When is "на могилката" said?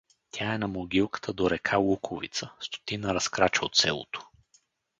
0.57-1.33